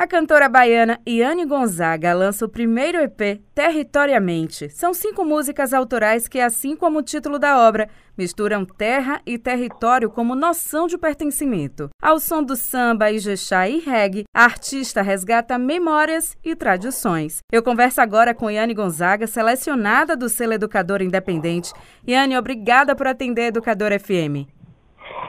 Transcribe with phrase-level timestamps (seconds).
[0.00, 4.68] A cantora baiana Iane Gonzaga lança o primeiro EP Territoriamente.
[4.68, 10.08] São cinco músicas autorais que, assim como o título da obra, misturam terra e território
[10.08, 11.88] como noção de pertencimento.
[12.00, 17.40] Ao som do samba, ijexá e reggae, a artista resgata memórias e tradições.
[17.50, 21.72] Eu converso agora com Iane Gonzaga, selecionada do selo Educador Independente.
[22.06, 24.46] Iane, obrigada por atender a Educador FM.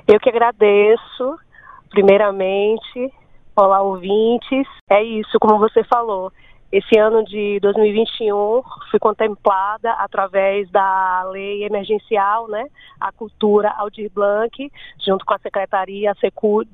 [0.07, 1.39] Eu que agradeço,
[1.89, 3.11] primeiramente,
[3.55, 4.67] Olá, ouvintes.
[4.89, 6.31] É isso, como você falou.
[6.71, 12.67] Esse ano de 2021 fui contemplada através da lei emergencial, né,
[12.99, 14.71] a cultura Aldir Blanc,
[15.03, 16.13] junto com a Secretaria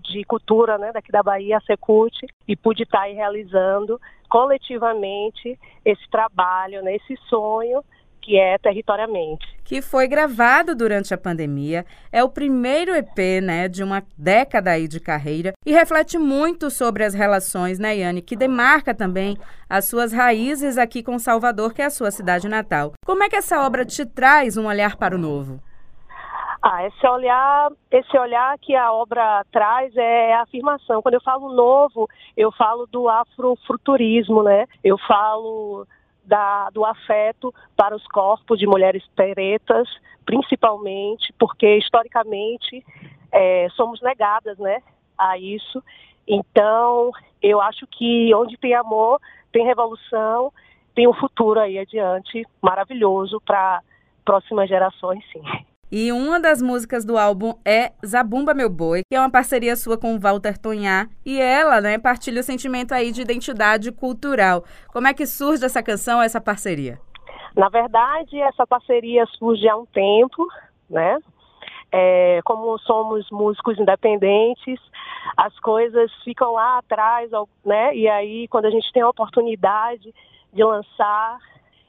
[0.03, 2.13] de Cultura, né, daqui da Bahia, a Secult,
[2.45, 7.81] e pude estar realizando coletivamente esse trabalho, né, esse sonho
[8.25, 9.45] que é territoriamente.
[9.63, 14.87] Que foi gravado durante a pandemia, é o primeiro EP, né, de uma década aí
[14.87, 19.37] de carreira e reflete muito sobre as relações, né, Yane, que demarca também
[19.69, 22.93] as suas raízes aqui com Salvador, que é a sua cidade natal.
[23.05, 25.59] Como é que essa obra te traz um olhar para o novo?
[26.61, 30.99] Ah, esse olhar, esse olhar que a obra traz é a afirmação.
[30.99, 34.65] Quando eu falo novo, eu falo do afrofuturismo, né?
[34.83, 35.85] Eu falo
[36.25, 39.87] da, do afeto para os corpos de mulheres pretas,
[40.25, 42.83] principalmente porque historicamente
[43.31, 44.81] é, somos negadas né,
[45.17, 45.83] a isso.
[46.27, 49.19] Então, eu acho que onde tem amor,
[49.51, 50.51] tem revolução,
[50.95, 53.81] tem um futuro aí adiante maravilhoso para
[54.23, 55.43] próximas gerações, sim.
[55.91, 59.97] E uma das músicas do álbum é Zabumba Meu Boi, que é uma parceria sua
[59.97, 61.07] com Walter Tonhá.
[61.23, 64.63] E ela, né, partilha o sentimento aí de identidade cultural.
[64.91, 66.99] Como é que surge essa canção, essa parceria?
[67.55, 70.47] Na verdade, essa parceria surge há um tempo,
[70.89, 71.19] né?
[71.91, 74.79] É, como somos músicos independentes,
[75.37, 77.29] as coisas ficam lá atrás,
[77.63, 77.95] né?
[77.95, 80.13] E aí, quando a gente tem a oportunidade
[80.51, 81.37] de lançar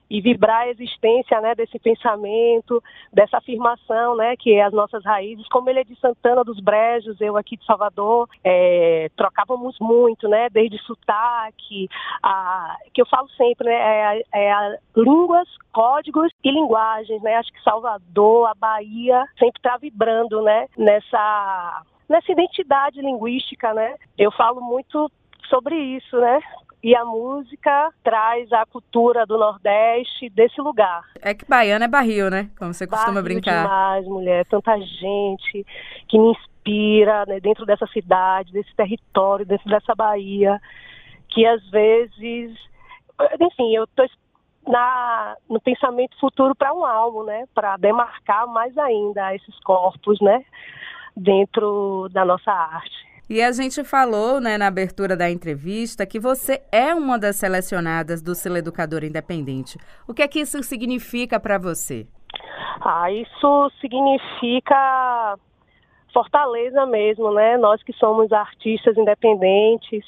[0.08, 5.48] e vibrar a existência né, desse pensamento, dessa afirmação, né, que é as nossas raízes.
[5.48, 10.48] Como ele é de Santana dos Brejos, eu aqui de Salvador, é, trocávamos muito, né,
[10.50, 11.88] desde sotaque,
[12.22, 17.34] a, que eu falo sempre, né, é, é a línguas, códigos e linguagens, né.
[17.36, 23.96] Acho que Salvador, a Bahia, sempre está vibrando, né, nessa nessa identidade linguística, né.
[24.16, 25.10] Eu falo muito
[25.48, 26.40] sobre isso, né?
[26.86, 31.02] E a música traz a cultura do Nordeste desse lugar.
[31.20, 32.48] É que baiano é barril, né?
[32.56, 33.64] Como você costuma barril brincar.
[33.64, 34.46] demais, mulher.
[34.46, 35.66] Tanta gente
[36.06, 40.60] que me inspira né, dentro dessa cidade, desse território, dentro dessa Bahia,
[41.28, 42.56] que às vezes,
[43.40, 44.06] enfim, eu estou
[44.68, 47.46] na, no pensamento futuro para um álbum, né?
[47.52, 50.44] Para demarcar mais ainda esses corpos, né?
[51.16, 53.05] Dentro da nossa arte.
[53.28, 58.22] E a gente falou, né, na abertura da entrevista, que você é uma das selecionadas
[58.22, 59.76] do Selo Educador Independente.
[60.06, 62.06] O que é que isso significa para você?
[62.80, 65.36] Ah, isso significa
[66.14, 67.58] fortaleza mesmo, né?
[67.58, 70.04] Nós que somos artistas independentes,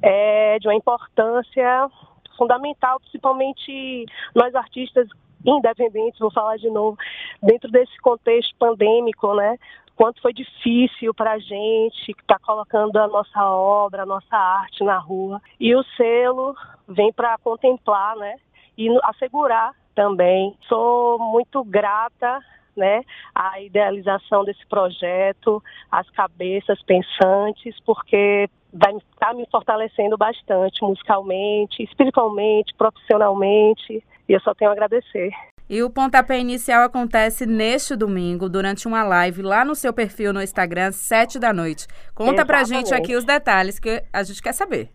[0.00, 1.90] é de uma importância
[2.38, 5.06] fundamental, principalmente nós artistas
[5.44, 6.96] independentes, vou falar de novo,
[7.42, 9.58] dentro desse contexto pandêmico, né?
[9.96, 14.82] Quanto foi difícil para a gente estar tá colocando a nossa obra, a nossa arte
[14.84, 15.40] na rua.
[15.58, 16.54] E o selo
[16.88, 18.36] vem para contemplar, né?
[18.76, 20.56] E assegurar também.
[20.68, 22.40] Sou muito grata
[22.76, 23.02] né,
[23.34, 31.82] a idealização desse projeto, as cabeças pensantes, porque vai estar tá me fortalecendo bastante musicalmente,
[31.82, 35.30] espiritualmente, profissionalmente, e eu só tenho a agradecer.
[35.72, 40.42] E o pontapé inicial acontece neste domingo, durante uma live lá no seu perfil no
[40.42, 41.86] Instagram, sete da noite.
[42.14, 42.46] Conta Exatamente.
[42.46, 44.90] pra gente aqui os detalhes que a gente quer saber.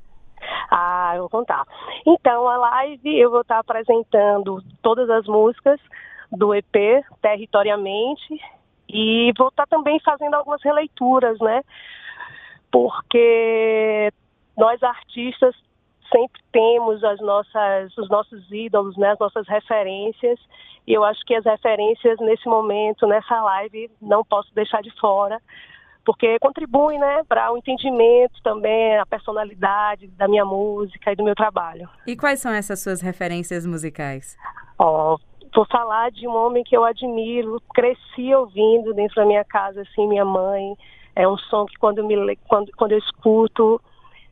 [0.70, 1.66] Ah, eu vou contar.
[2.06, 5.80] Então, a live eu vou estar apresentando todas as músicas
[6.32, 8.40] do EP Territoriamente
[8.88, 11.64] e vou estar também fazendo algumas releituras, né?
[12.72, 14.14] Porque
[14.56, 15.56] nós artistas
[16.12, 20.40] sempre temos as nossas, os nossos ídolos, né, as nossas referências,
[20.86, 25.40] e eu acho que as referências nesse momento, nessa live, não posso deixar de fora,
[26.06, 31.36] porque contribuem né, para o entendimento também, a personalidade da minha música e do meu
[31.36, 31.90] trabalho.
[32.08, 34.38] E quais são essas suas referências musicais?
[34.80, 35.18] Ó,
[35.54, 40.08] vou falar de um homem que eu admiro, cresci ouvindo dentro da minha casa, assim,
[40.08, 40.78] minha mãe.
[41.14, 43.82] É um som que quando, me, quando, quando eu escuto,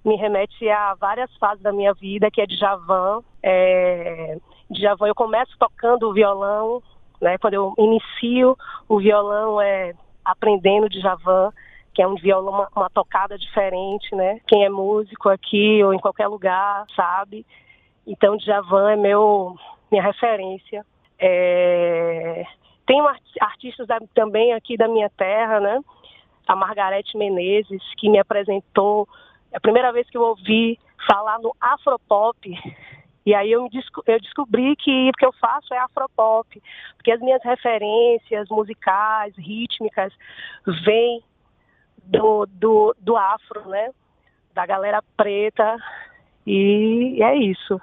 [0.05, 3.21] me remete a várias fases da minha vida, que é de Javan.
[3.41, 4.37] É,
[4.69, 6.81] de Javan eu começo tocando o violão,
[7.19, 7.37] né?
[7.39, 8.55] Quando eu inicio
[8.87, 9.93] o violão é
[10.23, 11.51] aprendendo de Javan,
[11.93, 14.39] que é um violão, uma, uma tocada diferente, né?
[14.47, 17.45] Quem é músico aqui ou em qualquer lugar sabe.
[18.05, 19.55] Então, Djavan é meu,
[19.89, 20.85] minha referência.
[21.17, 22.45] É...
[22.85, 23.01] Tem
[23.41, 25.79] artistas também aqui da minha terra, né?
[26.47, 29.07] A Margarete Menezes, que me apresentou.
[29.55, 32.37] É a primeira vez que eu ouvi falar no Afropop.
[33.25, 33.69] E aí eu, me
[34.05, 36.61] eu descobri que o que eu faço é Afropop.
[36.97, 40.11] Porque as minhas referências musicais, rítmicas,
[40.85, 41.23] vêm
[42.03, 43.91] do, do, do afro, né?
[44.53, 45.77] Da galera preta.
[46.45, 47.79] E é isso.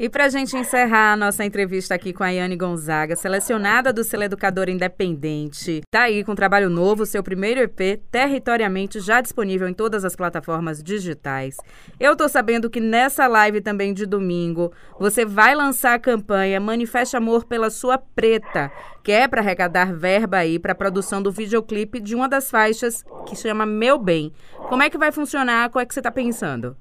[0.00, 4.04] E para a gente encerrar a nossa entrevista aqui com a Yane Gonzaga, selecionada do
[4.04, 9.66] Selo Educador Independente, tá aí com um trabalho novo, seu primeiro EP, territoriamente já disponível
[9.66, 11.56] em todas as plataformas digitais.
[11.98, 17.16] Eu tô sabendo que nessa live também de domingo, você vai lançar a campanha Manifeste
[17.16, 18.70] Amor pela Sua Preta,
[19.02, 23.04] que é para arrecadar verba aí para a produção do videoclipe de uma das faixas
[23.26, 24.32] que chama Meu Bem.
[24.68, 25.70] Como é que vai funcionar?
[25.70, 26.76] Qual é que você está pensando?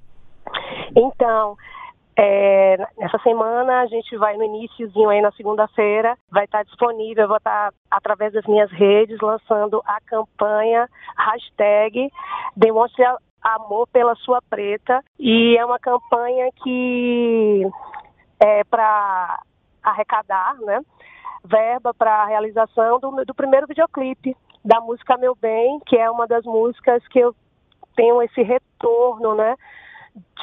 [0.96, 1.58] Então,
[2.20, 7.28] é, nessa semana a gente vai no iníciozinho aí na segunda-feira, vai estar disponível, eu
[7.28, 12.12] vou estar através das minhas redes lançando a campanha hashtag
[12.56, 13.06] Demonstre
[13.44, 17.70] Amor pela Sua Preta e é uma campanha que
[18.40, 19.40] é para
[19.84, 20.82] arrecadar, né?
[21.46, 24.36] Verba para a realização do, do primeiro videoclipe
[24.66, 27.36] da música Meu Bem, que é uma das músicas que eu
[27.96, 29.56] tenho esse retorno, né?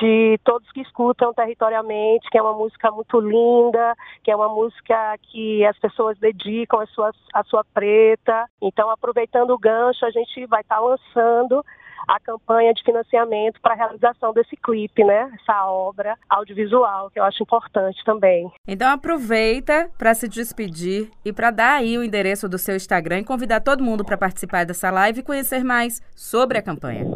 [0.00, 5.16] De todos que escutam territorialmente, que é uma música muito linda, que é uma música
[5.30, 7.12] que as pessoas dedicam a sua,
[7.46, 8.46] sua preta.
[8.60, 11.64] Então, aproveitando o gancho, a gente vai estar tá lançando
[12.08, 15.30] a campanha de financiamento para a realização desse clipe, né?
[15.40, 18.50] Essa obra audiovisual, que eu acho importante também.
[18.66, 23.24] Então aproveita para se despedir e para dar aí o endereço do seu Instagram e
[23.24, 27.06] convidar todo mundo para participar dessa live e conhecer mais sobre a campanha.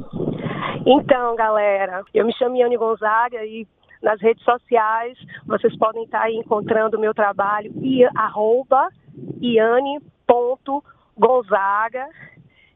[0.91, 3.69] Então, galera, eu me chamo Iane Gonzaga e
[4.03, 8.89] nas redes sociais vocês podem estar aí encontrando o meu trabalho e arroba
[9.39, 10.09] iane.gonzaga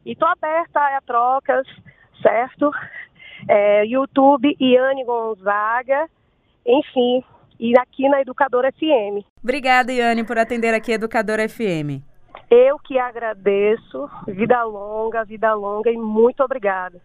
[0.05, 1.67] e estou aberta a trocas,
[2.21, 2.71] certo?
[3.49, 6.07] É, YouTube Iane Gonzaga,
[6.67, 7.25] enfim,
[7.59, 9.25] e aqui na Educadora FM.
[9.43, 12.03] Obrigada, Iane, por atender aqui a Educadora FM.
[12.51, 17.01] Eu que agradeço, vida longa, vida longa e muito obrigada.